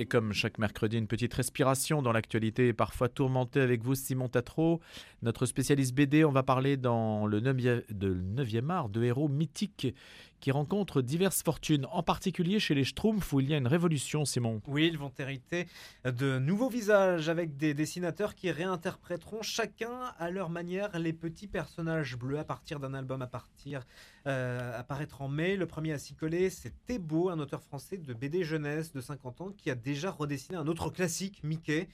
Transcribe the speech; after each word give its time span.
Et 0.00 0.06
comme 0.06 0.32
chaque 0.32 0.56
mercredi, 0.56 0.96
une 0.96 1.06
petite 1.06 1.34
respiration 1.34 2.00
dans 2.00 2.12
l'actualité 2.12 2.72
parfois 2.72 3.10
tourmentée 3.10 3.60
avec 3.60 3.82
vous, 3.82 3.94
Simon 3.94 4.30
Tatro, 4.30 4.80
notre 5.20 5.44
spécialiste 5.44 5.94
BD. 5.94 6.24
On 6.24 6.32
va 6.32 6.42
parler 6.42 6.78
dans 6.78 7.26
le 7.26 7.38
9e, 7.38 8.70
art 8.70 8.88
de 8.88 9.04
héros 9.04 9.28
mythiques 9.28 9.94
qui 10.40 10.50
rencontrent 10.50 11.02
diverses 11.02 11.42
fortunes, 11.42 11.86
en 11.92 12.02
particulier 12.02 12.58
chez 12.58 12.74
les 12.74 12.84
Schtroumpfs 12.84 13.32
où 13.32 13.40
il 13.40 13.50
y 13.50 13.54
a 13.54 13.58
une 13.58 13.66
révolution, 13.66 14.24
Simon. 14.24 14.62
Oui, 14.66 14.86
ils 14.86 14.98
vont 14.98 15.12
hériter 15.18 15.68
de 16.04 16.38
nouveaux 16.38 16.70
visages 16.70 17.28
avec 17.28 17.58
des 17.58 17.74
dessinateurs 17.74 18.34
qui 18.34 18.50
réinterpréteront 18.50 19.42
chacun 19.42 20.14
à 20.18 20.30
leur 20.30 20.48
manière 20.48 20.98
les 20.98 21.12
petits 21.12 21.46
personnages 21.46 22.16
bleus 22.16 22.38
à 22.38 22.44
partir 22.44 22.80
d'un 22.80 22.94
album 22.94 23.20
à 23.20 23.26
partir 23.26 23.84
euh, 24.26 24.78
à 24.78 24.82
paraître 24.82 25.22
en 25.22 25.28
mai. 25.28 25.56
Le 25.56 25.66
premier 25.66 25.92
à 25.92 25.98
s'y 25.98 26.14
coller, 26.14 26.50
c'est 26.50 26.72
Thébault, 26.86 27.28
un 27.28 27.38
auteur 27.38 27.62
français 27.62 27.98
de 27.98 28.14
BD 28.14 28.42
jeunesse 28.42 28.92
de 28.92 29.00
50 29.00 29.40
ans 29.42 29.52
qui 29.56 29.70
a 29.70 29.74
déjà 29.90 30.12
redessiné 30.12 30.56
un 30.56 30.68
autre 30.68 30.88
classique, 30.90 31.40
Mickey. 31.42 31.88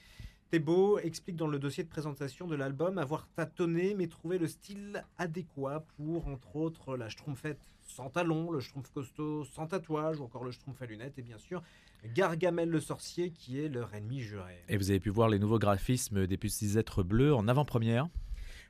Thébault 0.51 0.99
explique 0.99 1.35
dans 1.35 1.47
le 1.47 1.57
dossier 1.57 1.83
de 1.83 1.89
présentation 1.89 2.47
de 2.47 2.55
l'album 2.55 2.99
avoir 2.99 3.27
tâtonné 3.35 3.95
mais 3.95 4.07
trouvé 4.07 4.37
le 4.37 4.47
style 4.47 5.03
adéquat 5.17 5.83
pour, 5.97 6.27
entre 6.27 6.55
autres, 6.55 6.95
la 6.95 7.09
Schtroumpfette 7.09 7.59
sans 7.87 8.09
talons, 8.09 8.51
le 8.51 8.59
Schtroumpf 8.59 8.91
costaud 8.91 9.45
sans 9.45 9.65
tatouage 9.65 10.19
ou 10.19 10.23
encore 10.23 10.43
le 10.43 10.51
Schtroumpf 10.51 10.79
à 10.81 10.85
lunettes 10.85 11.17
et 11.17 11.23
bien 11.23 11.39
sûr 11.39 11.63
Gargamel 12.13 12.69
le 12.69 12.79
sorcier 12.79 13.31
qui 13.31 13.59
est 13.59 13.67
leur 13.67 13.93
ennemi 13.95 14.21
juré. 14.21 14.63
Et 14.69 14.77
vous 14.77 14.91
avez 14.91 14.99
pu 14.99 15.09
voir 15.09 15.27
les 15.27 15.39
nouveaux 15.39 15.59
graphismes 15.59 16.27
des 16.27 16.77
êtres 16.77 17.01
bleus 17.01 17.33
en 17.33 17.47
avant-première 17.47 18.07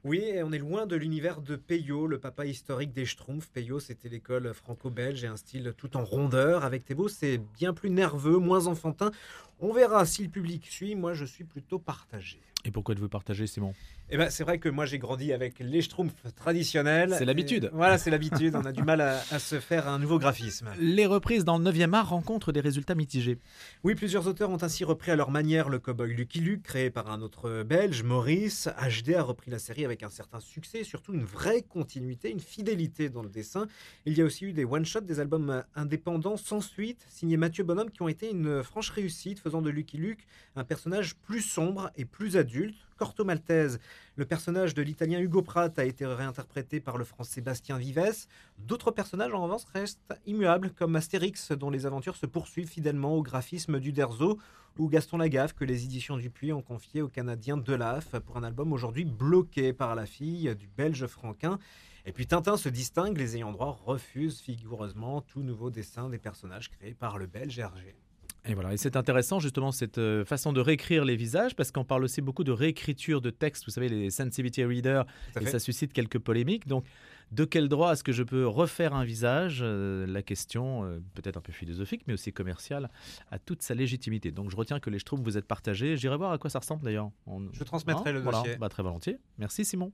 oui, 0.08 0.24
on 0.42 0.54
est 0.54 0.58
loin 0.58 0.86
de 0.86 0.96
l'univers 0.96 1.42
de 1.42 1.58
Peyo, 1.58 2.08
le 2.08 2.18
papa 2.18 2.46
historique 2.46 2.94
des 2.94 3.06
Schtroumpfs. 3.06 3.50
Peyo, 3.50 3.82
c'était 3.82 4.08
l'école 4.08 4.54
franco-belge 4.54 5.26
et 5.26 5.28
un 5.28 5.36
style 5.36 5.74
tout 5.76 5.98
en 5.98 6.06
rondeur. 6.06 6.64
Avec 6.64 6.86
Thébault, 6.86 7.10
c'est 7.10 7.38
bien 7.38 7.74
plus 7.74 7.90
nerveux, 7.90 8.38
moins 8.38 8.68
enfantin. 8.68 9.12
On 9.60 9.74
verra 9.74 10.06
si 10.06 10.24
le 10.24 10.30
public 10.30 10.68
suit. 10.68 10.96
Moi, 10.96 11.14
je 11.14 11.26
suis 11.26 11.44
plutôt 11.44 11.80
partagé. 11.80 12.40
Et 12.66 12.72
pourquoi 12.72 12.96
de 12.96 13.00
vous 13.00 13.10
partager, 13.10 13.48
Simon? 13.48 13.74
Eh 14.10 14.18
ben, 14.18 14.30
c'est 14.30 14.44
vrai 14.44 14.58
que 14.58 14.70
moi 14.70 14.86
j'ai 14.86 15.00
grandi 15.00 15.34
avec 15.34 15.60
les 15.60 15.82
Schtroumpfs 15.82 16.34
traditionnels. 16.36 17.14
C'est 17.18 17.26
l'habitude. 17.26 17.70
Voilà, 17.74 17.98
c'est 17.98 18.10
l'habitude. 18.10 18.56
On 18.56 18.64
a 18.66 18.72
du 18.72 18.82
mal 18.82 19.02
à, 19.02 19.40
se 19.40 19.60
faire 19.60 19.90
un 19.90 20.00
nouveau 20.00 20.18
graphisme. 20.18 20.70
Les 20.80 21.06
reprises 21.06 21.44
dans 21.44 21.58
le 21.58 21.70
9e 21.70 21.94
art 21.94 22.10
rencontrent 22.10 22.54
des 22.54 22.62
résultats 22.62 22.96
mitigés. 22.96 23.38
Oui, 23.84 23.96
plusieurs 23.96 24.28
auteurs 24.28 24.50
ont 24.50 24.64
ainsi 24.64 24.86
repris 24.86 25.12
à 25.12 25.18
leur 25.18 25.30
manière 25.30 25.68
le 25.68 25.80
cowboy 25.80 26.14
Lucky 26.14 26.40
Luke, 26.40 26.64
créé 26.64 26.90
par 26.90 27.12
un 27.12 27.22
autre 27.22 27.64
belge, 27.64 28.04
Maurice. 28.04 28.70
HD 28.82 29.16
a 29.16 29.24
repris 29.24 29.52
la 29.52 29.60
série 29.60 29.84
avec 29.84 30.04
un 30.04 30.10
certain 30.10 30.40
succès, 30.40 30.86
surtout 30.86 31.14
une 31.14 31.26
vraie 31.26 31.62
continuité, 31.62 32.32
une 32.32 32.40
fidélité 32.40 33.10
dans 33.10 33.24
le 33.24 33.30
dessin. 33.30 33.68
Il 34.06 34.18
y 34.18 34.22
a 34.22 34.26
aussi 34.26 34.46
eu 34.46 34.54
des 34.54 34.64
one-shots, 34.64 35.02
des 35.02 35.20
albums 35.20 35.64
indépendants 35.76 36.38
sans 36.38 36.62
suite, 36.62 37.06
signés 37.10 37.38
Mathieu 37.38 37.66
Bonhomme, 37.66 37.92
qui 37.92 38.02
ont 38.02 38.08
été 38.08 38.32
une 38.32 38.64
franche 38.64 38.90
réussite, 38.90 39.42
de 39.48 39.70
Lucky 39.70 39.98
Luke 39.98 40.28
un 40.56 40.66
personnage 40.66 41.16
plus 41.16 41.42
sombre 41.42 41.90
et 41.96 42.04
plus 42.04 42.36
adulte 42.36 42.76
Corto 42.98 43.24
Maltese. 43.24 43.80
Le 44.16 44.26
personnage 44.26 44.74
de 44.74 44.82
l'italien 44.82 45.20
Hugo 45.20 45.42
Pratt 45.42 45.80
a 45.80 45.86
été 45.86 46.06
réinterprété 46.06 46.82
par 46.82 46.98
le 46.98 47.06
français 47.06 47.40
Bastien 47.40 47.78
Vives. 47.78 48.28
D'autres 48.58 48.92
personnages, 48.92 49.34
en 49.34 49.44
revanche, 49.44 49.64
restent 49.74 50.02
immuables, 50.26 50.72
comme 50.72 50.96
Astérix, 50.96 51.52
dont 51.54 51.70
les 51.70 51.86
aventures 51.86 52.18
se 52.18 52.26
poursuivent 52.26 52.68
fidèlement 52.68 53.16
au 53.16 53.22
graphisme 53.22 53.80
du 53.80 53.94
Derzo, 53.94 54.38
ou 54.78 54.90
Gaston 54.90 55.18
Lagaffe, 55.18 55.54
que 55.54 55.64
les 55.64 55.86
éditions 55.86 56.18
Dupuis 56.18 56.52
ont 56.52 56.62
confié 56.62 57.02
au 57.02 57.08
Canadien 57.08 57.56
Delaf 57.56 58.20
pour 58.20 58.38
un 58.38 58.44
album 58.44 58.74
aujourd'hui 58.74 59.06
bloqué 59.06 59.74
par 59.74 59.96
la 59.96 60.06
fille 60.06 60.54
du 60.56 60.68
Belge 60.68 61.06
Franquin. 61.08 61.60
Et 62.06 62.12
puis 62.12 62.28
Tintin 62.28 62.58
se 62.58 62.70
distingue, 62.70 63.18
les 63.18 63.36
ayants 63.36 63.52
droit 63.52 63.80
refusent 63.86 64.42
vigoureusement 64.42 65.22
tout 65.22 65.42
nouveau 65.42 65.70
dessin 65.70 66.10
des 66.10 66.20
personnages 66.20 66.70
créés 66.70 66.94
par 66.94 67.18
le 67.18 67.28
Belge 67.28 67.60
Hergé. 67.60 67.96
Et 68.48 68.54
voilà, 68.54 68.74
et 68.74 68.78
c'est 68.78 68.96
intéressant 68.96 69.40
justement 69.40 69.72
cette 69.72 69.98
euh, 69.98 70.24
façon 70.26 70.54
de 70.54 70.62
réécrire 70.62 71.04
les 71.04 71.16
visages 71.16 71.56
parce 71.56 71.72
qu'on 71.72 71.84
parle 71.84 72.04
aussi 72.04 72.22
beaucoup 72.22 72.44
de 72.44 72.52
réécriture 72.52 73.22
de 73.22 73.30
texte, 73.30 73.66
vous 73.66 73.72
savez, 73.72 73.90
les 73.90 74.10
sensitivity 74.10 74.64
readers, 74.64 75.06
et 75.40 75.46
ça 75.46 75.60
suscite 75.60 75.94
quelques 75.94 76.20
polémiques. 76.20 76.68
Donc, 76.68 76.86
de 77.32 77.44
quel 77.44 77.68
droit 77.68 77.92
est-ce 77.92 78.06
que 78.06 78.14
je 78.14 78.24
peux 78.24 78.48
refaire 78.48 78.94
un 78.94 79.04
visage? 79.04 79.60
Euh, 79.62 80.08
La 80.08 80.22
question, 80.22 80.86
euh, 80.86 81.00
peut-être 81.14 81.36
un 81.36 81.42
peu 81.42 81.52
philosophique, 81.52 82.04
mais 82.08 82.14
aussi 82.14 82.32
commerciale, 82.32 82.90
a 83.32 83.40
toute 83.40 83.62
sa 83.62 83.76
légitimité. 83.76 84.32
Donc, 84.32 84.50
je 84.50 84.56
retiens 84.56 84.80
que 84.80 84.90
les 84.90 85.00
Schtroumpfs 85.00 85.24
vous 85.24 85.38
êtes 85.38 85.46
partagés. 85.46 85.98
J'irai 85.98 86.16
voir 86.16 86.32
à 86.32 86.38
quoi 86.38 86.50
ça 86.50 86.60
ressemble 86.60 86.84
d'ailleurs. 86.84 87.12
Je 87.52 87.64
transmettrai 87.64 88.14
le 88.14 88.22
dossier. 88.22 88.42
Voilà, 88.42 88.58
bah, 88.58 88.70
très 88.70 88.84
volontiers. 88.84 89.18
Merci 89.38 89.66
Simon. 89.66 89.92